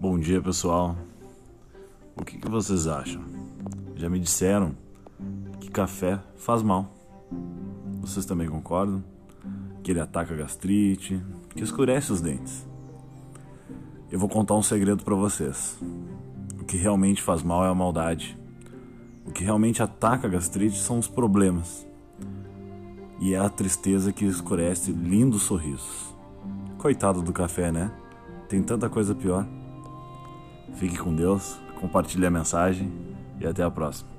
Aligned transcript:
Bom 0.00 0.18
dia, 0.18 0.40
pessoal. 0.40 0.96
O 2.16 2.24
que, 2.24 2.38
que 2.38 2.48
vocês 2.48 2.86
acham? 2.86 3.22
Já 3.94 4.08
me 4.08 4.18
disseram 4.18 4.74
que 5.60 5.70
café 5.70 6.18
faz 6.36 6.62
mal. 6.62 6.90
Vocês 8.00 8.24
também 8.24 8.48
concordam? 8.48 9.04
Que 9.82 9.90
ele 9.90 10.00
ataca 10.00 10.32
a 10.32 10.36
gastrite, 10.38 11.22
que 11.50 11.62
escurece 11.62 12.10
os 12.10 12.22
dentes. 12.22 12.66
Eu 14.10 14.18
vou 14.18 14.26
contar 14.26 14.54
um 14.54 14.62
segredo 14.62 15.04
para 15.04 15.14
vocês. 15.14 15.78
O 16.58 16.64
que 16.64 16.78
realmente 16.78 17.20
faz 17.20 17.42
mal 17.42 17.62
é 17.62 17.68
a 17.68 17.74
maldade. 17.74 18.38
O 19.26 19.30
que 19.30 19.44
realmente 19.44 19.82
ataca 19.82 20.26
a 20.26 20.30
gastrite 20.30 20.78
são 20.78 20.98
os 20.98 21.08
problemas. 21.08 21.86
E 23.20 23.34
é 23.34 23.38
a 23.38 23.50
tristeza 23.50 24.14
que 24.14 24.24
escurece 24.24 24.92
lindos 24.92 25.42
sorrisos. 25.42 26.14
Coitado 26.78 27.20
do 27.20 27.34
café, 27.34 27.70
né? 27.70 27.92
Tem 28.48 28.62
tanta 28.62 28.88
coisa 28.88 29.14
pior. 29.14 29.46
Fique 30.74 30.96
com 30.96 31.14
Deus, 31.14 31.58
compartilhe 31.80 32.26
a 32.26 32.30
mensagem 32.30 32.90
e 33.38 33.46
até 33.46 33.62
a 33.62 33.70
próxima. 33.70 34.10